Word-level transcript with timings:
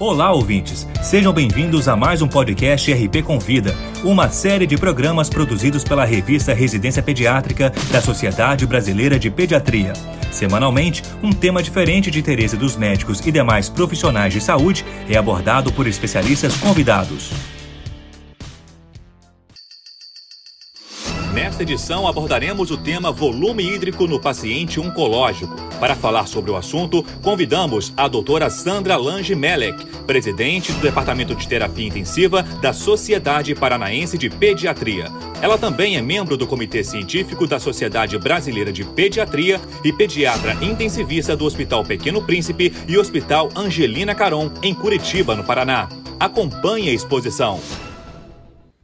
Olá, 0.00 0.32
ouvintes! 0.32 0.88
Sejam 1.02 1.30
bem-vindos 1.30 1.86
a 1.86 1.94
mais 1.94 2.22
um 2.22 2.26
podcast 2.26 2.90
RP 2.90 3.22
Convida, 3.22 3.76
uma 4.02 4.30
série 4.30 4.66
de 4.66 4.78
programas 4.78 5.28
produzidos 5.28 5.84
pela 5.84 6.06
revista 6.06 6.54
Residência 6.54 7.02
Pediátrica 7.02 7.70
da 7.92 8.00
Sociedade 8.00 8.66
Brasileira 8.66 9.18
de 9.18 9.30
Pediatria. 9.30 9.92
Semanalmente, 10.32 11.02
um 11.22 11.30
tema 11.30 11.62
diferente 11.62 12.10
de 12.10 12.18
interesse 12.18 12.56
dos 12.56 12.76
médicos 12.76 13.20
e 13.26 13.30
demais 13.30 13.68
profissionais 13.68 14.32
de 14.32 14.40
saúde 14.40 14.86
é 15.06 15.18
abordado 15.18 15.70
por 15.70 15.86
especialistas 15.86 16.56
convidados. 16.56 17.30
Nesta 21.40 21.62
edição 21.62 22.06
abordaremos 22.06 22.70
o 22.70 22.76
tema 22.76 23.10
volume 23.10 23.64
hídrico 23.64 24.06
no 24.06 24.20
paciente 24.20 24.78
oncológico. 24.78 25.56
Para 25.80 25.94
falar 25.96 26.26
sobre 26.26 26.50
o 26.50 26.56
assunto, 26.56 27.02
convidamos 27.22 27.94
a 27.96 28.06
doutora 28.06 28.50
Sandra 28.50 28.94
Lange 28.98 29.34
Melek, 29.34 29.86
presidente 30.06 30.70
do 30.70 30.80
Departamento 30.80 31.34
de 31.34 31.48
Terapia 31.48 31.88
Intensiva 31.88 32.42
da 32.42 32.74
Sociedade 32.74 33.54
Paranaense 33.54 34.18
de 34.18 34.28
Pediatria. 34.28 35.10
Ela 35.40 35.56
também 35.56 35.96
é 35.96 36.02
membro 36.02 36.36
do 36.36 36.46
Comitê 36.46 36.84
Científico 36.84 37.46
da 37.46 37.58
Sociedade 37.58 38.18
Brasileira 38.18 38.70
de 38.70 38.84
Pediatria 38.84 39.58
e 39.82 39.90
pediatra 39.94 40.52
intensivista 40.60 41.34
do 41.34 41.46
Hospital 41.46 41.82
Pequeno 41.84 42.20
Príncipe 42.20 42.70
e 42.86 42.98
Hospital 42.98 43.48
Angelina 43.56 44.14
Caron, 44.14 44.50
em 44.62 44.74
Curitiba, 44.74 45.34
no 45.34 45.42
Paraná. 45.42 45.88
Acompanhe 46.20 46.90
a 46.90 46.92
exposição. 46.92 47.58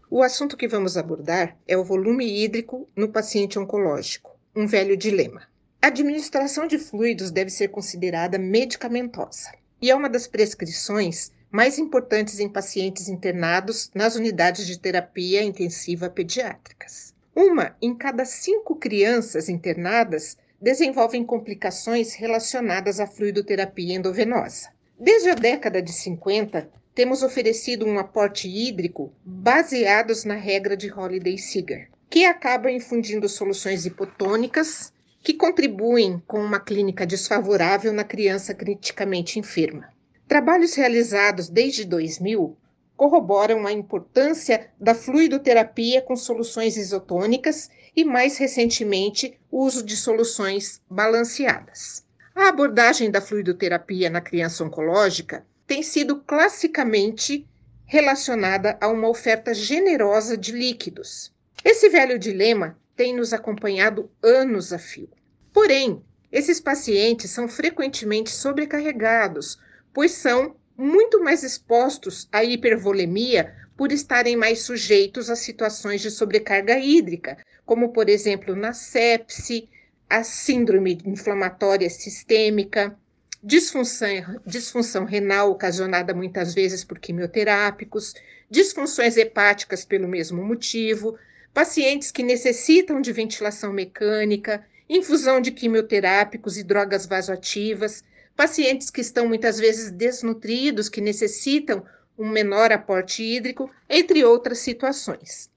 O 0.08 0.22
assunto 0.22 0.56
que 0.56 0.68
vamos 0.68 0.96
abordar 0.96 1.58
é 1.66 1.76
o 1.76 1.82
volume 1.82 2.24
hídrico 2.24 2.88
no 2.94 3.08
paciente 3.08 3.58
oncológico, 3.58 4.38
um 4.54 4.64
velho 4.64 4.96
dilema. 4.96 5.48
A 5.82 5.88
administração 5.88 6.68
de 6.68 6.78
fluidos 6.78 7.32
deve 7.32 7.50
ser 7.50 7.68
considerada 7.68 8.38
medicamentosa 8.38 9.50
e 9.82 9.90
é 9.90 9.94
uma 9.96 10.08
das 10.08 10.28
prescrições 10.28 11.32
mais 11.50 11.76
importantes 11.76 12.38
em 12.38 12.48
pacientes 12.48 13.08
internados 13.08 13.90
nas 13.94 14.14
unidades 14.14 14.64
de 14.64 14.78
terapia 14.78 15.42
intensiva 15.42 16.08
pediátricas. 16.08 17.12
Uma 17.34 17.76
em 17.82 17.92
cada 17.92 18.24
cinco 18.24 18.76
crianças 18.76 19.48
internadas 19.48 20.36
desenvolvem 20.62 21.24
complicações 21.24 22.14
relacionadas 22.14 23.00
à 23.00 23.08
fluidoterapia 23.08 23.96
endovenosa. 23.96 24.68
Desde 24.98 25.28
a 25.28 25.34
década 25.34 25.82
de 25.82 25.92
50, 25.92 26.70
temos 26.94 27.22
oferecido 27.22 27.84
um 27.84 27.98
aporte 27.98 28.48
hídrico 28.48 29.12
baseados 29.22 30.24
na 30.24 30.36
regra 30.36 30.74
de 30.74 30.90
Holiday-Seeger, 30.90 31.90
que 32.08 32.24
acaba 32.24 32.70
infundindo 32.70 33.28
soluções 33.28 33.84
hipotônicas 33.84 34.94
que 35.22 35.34
contribuem 35.34 36.22
com 36.26 36.38
uma 36.40 36.58
clínica 36.58 37.04
desfavorável 37.04 37.92
na 37.92 38.04
criança 38.04 38.54
criticamente 38.54 39.38
enferma. 39.38 39.92
Trabalhos 40.26 40.74
realizados 40.74 41.50
desde 41.50 41.84
2000 41.84 42.56
corroboram 42.96 43.66
a 43.66 43.72
importância 43.72 44.70
da 44.80 44.94
fluidoterapia 44.94 46.00
com 46.00 46.16
soluções 46.16 46.78
isotônicas 46.78 47.68
e, 47.94 48.02
mais 48.02 48.38
recentemente, 48.38 49.38
o 49.50 49.62
uso 49.62 49.84
de 49.84 49.94
soluções 49.94 50.80
balanceadas. 50.88 52.05
A 52.36 52.48
abordagem 52.48 53.10
da 53.10 53.18
fluidoterapia 53.18 54.10
na 54.10 54.20
criança 54.20 54.62
oncológica 54.62 55.46
tem 55.66 55.82
sido 55.82 56.16
classicamente 56.16 57.48
relacionada 57.86 58.76
a 58.78 58.88
uma 58.88 59.08
oferta 59.08 59.54
generosa 59.54 60.36
de 60.36 60.52
líquidos. 60.52 61.32
Esse 61.64 61.88
velho 61.88 62.18
dilema 62.18 62.78
tem 62.94 63.16
nos 63.16 63.32
acompanhado 63.32 64.10
anos 64.22 64.70
a 64.70 64.78
fio. 64.78 65.08
Porém, 65.50 66.04
esses 66.30 66.60
pacientes 66.60 67.30
são 67.30 67.48
frequentemente 67.48 68.28
sobrecarregados, 68.28 69.58
pois 69.94 70.12
são 70.12 70.56
muito 70.76 71.24
mais 71.24 71.42
expostos 71.42 72.28
à 72.30 72.44
hipervolemia 72.44 73.54
por 73.78 73.90
estarem 73.90 74.36
mais 74.36 74.60
sujeitos 74.60 75.30
a 75.30 75.36
situações 75.36 76.02
de 76.02 76.10
sobrecarga 76.10 76.78
hídrica, 76.78 77.38
como 77.64 77.94
por 77.94 78.10
exemplo 78.10 78.54
na 78.54 78.74
sepse, 78.74 79.70
a 80.08 80.22
síndrome 80.22 80.98
inflamatória 81.04 81.90
sistêmica, 81.90 82.96
disfunção, 83.42 84.40
disfunção 84.46 85.04
renal 85.04 85.50
ocasionada 85.50 86.14
muitas 86.14 86.54
vezes 86.54 86.84
por 86.84 86.98
quimioterápicos, 86.98 88.14
disfunções 88.50 89.16
hepáticas 89.16 89.84
pelo 89.84 90.08
mesmo 90.08 90.44
motivo, 90.44 91.18
pacientes 91.52 92.10
que 92.10 92.22
necessitam 92.22 93.00
de 93.00 93.12
ventilação 93.12 93.72
mecânica, 93.72 94.64
infusão 94.88 95.40
de 95.40 95.50
quimioterápicos 95.50 96.56
e 96.56 96.62
drogas 96.62 97.06
vasoativas, 97.06 98.04
pacientes 98.36 98.90
que 98.90 99.00
estão 99.00 99.26
muitas 99.26 99.58
vezes 99.58 99.90
desnutridos, 99.90 100.88
que 100.88 101.00
necessitam 101.00 101.84
um 102.18 102.28
menor 102.28 102.70
aporte 102.72 103.22
hídrico, 103.22 103.70
entre 103.88 104.24
outras 104.24 104.58
situações. 104.58 105.50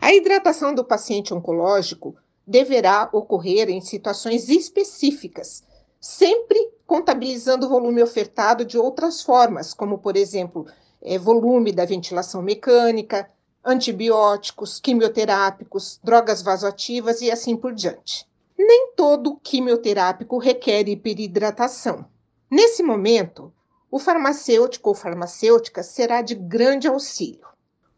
A 0.00 0.14
hidratação 0.14 0.74
do 0.74 0.84
paciente 0.84 1.34
oncológico 1.34 2.16
deverá 2.46 3.08
ocorrer 3.12 3.68
em 3.68 3.80
situações 3.80 4.48
específicas, 4.48 5.62
sempre 6.00 6.70
contabilizando 6.86 7.66
o 7.66 7.68
volume 7.68 8.02
ofertado 8.02 8.64
de 8.64 8.78
outras 8.78 9.22
formas, 9.22 9.72
como, 9.72 9.98
por 9.98 10.16
exemplo, 10.16 10.66
é, 11.02 11.18
volume 11.18 11.72
da 11.72 11.84
ventilação 11.84 12.42
mecânica, 12.42 13.30
antibióticos, 13.64 14.80
quimioterápicos, 14.80 16.00
drogas 16.02 16.42
vasoativas 16.42 17.20
e 17.20 17.30
assim 17.30 17.56
por 17.56 17.72
diante. 17.72 18.26
Nem 18.58 18.92
todo 18.96 19.36
quimioterápico 19.36 20.38
requer 20.38 20.88
hiperidratação. 20.88 22.04
Nesse 22.50 22.82
momento, 22.82 23.52
o 23.90 23.98
farmacêutico 23.98 24.88
ou 24.88 24.94
farmacêutica 24.94 25.82
será 25.82 26.22
de 26.22 26.34
grande 26.34 26.88
auxílio. 26.88 27.46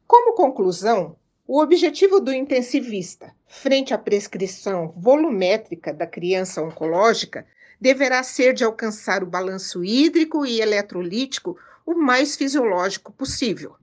Como 0.07 0.35
conclusão, 0.35 1.17
o 1.55 1.61
objetivo 1.61 2.19
do 2.19 2.33
intensivista, 2.33 3.31
frente 3.47 3.93
à 3.93 3.99
prescrição 3.99 4.95
volumétrica 4.97 5.93
da 5.93 6.07
criança 6.07 6.63
oncológica, 6.63 7.47
deverá 7.79 8.23
ser 8.23 8.55
de 8.55 8.65
alcançar 8.65 9.23
o 9.23 9.27
balanço 9.27 9.85
hídrico 9.85 10.47
e 10.47 10.63
eletrolítico 10.63 11.59
o 11.85 11.93
mais 11.93 12.37
fisiológico 12.37 13.13
possível, 13.13 13.77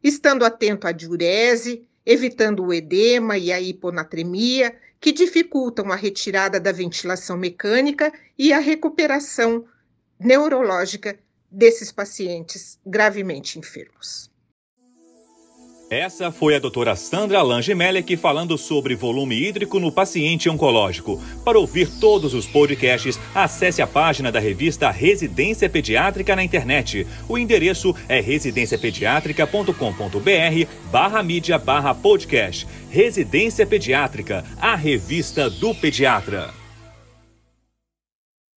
estando 0.00 0.44
atento 0.44 0.86
à 0.86 0.92
diurese, 0.92 1.84
evitando 2.06 2.64
o 2.64 2.72
edema 2.72 3.36
e 3.36 3.50
a 3.50 3.60
hiponatremia, 3.60 4.76
que 5.00 5.10
dificultam 5.10 5.90
a 5.90 5.96
retirada 5.96 6.60
da 6.60 6.70
ventilação 6.70 7.36
mecânica 7.36 8.12
e 8.38 8.52
a 8.52 8.60
recuperação 8.60 9.64
neurológica 10.20 11.18
desses 11.50 11.90
pacientes 11.90 12.78
gravemente 12.86 13.58
enfermos. 13.58 14.27
Essa 15.90 16.30
foi 16.30 16.54
a 16.54 16.58
doutora 16.58 16.94
Sandra 16.94 17.40
Lange 17.40 17.74
Melek 17.74 18.14
falando 18.18 18.58
sobre 18.58 18.94
volume 18.94 19.34
hídrico 19.34 19.80
no 19.80 19.90
paciente 19.90 20.46
oncológico. 20.50 21.18
Para 21.42 21.58
ouvir 21.58 21.88
todos 21.98 22.34
os 22.34 22.46
podcasts, 22.46 23.18
acesse 23.34 23.80
a 23.80 23.86
página 23.86 24.30
da 24.30 24.38
revista 24.38 24.90
Residência 24.90 25.66
Pediátrica 25.66 26.36
na 26.36 26.44
internet. 26.44 27.06
O 27.26 27.38
endereço 27.38 27.96
é 28.06 28.20
residenciapediatrica.com.br 28.20 30.70
barra 30.92 31.22
mídia 31.22 31.56
barra 31.56 31.94
podcast. 31.94 32.68
Residência 32.90 33.66
Pediátrica, 33.66 34.44
a 34.60 34.74
revista 34.74 35.48
do 35.48 35.74
pediatra. 35.74 36.52